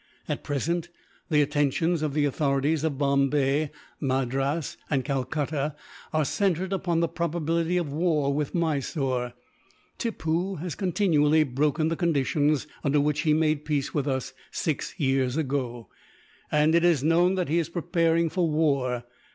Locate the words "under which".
12.83-13.19